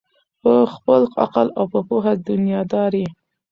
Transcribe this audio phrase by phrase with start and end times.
[0.41, 3.07] په خپل عقل او په پوهه دنیادار یې